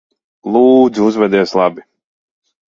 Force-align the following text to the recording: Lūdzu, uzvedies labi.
Lūdzu, 0.55 1.03
uzvedies 1.09 1.55
labi. 1.61 1.87